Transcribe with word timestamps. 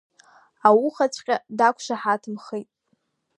Аухаҵәҟьа 0.67 1.35
дақәшҳаҭымхеит. 1.57 2.69